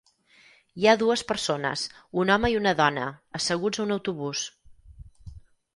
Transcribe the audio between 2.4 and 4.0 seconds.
i una dona, asseguts a un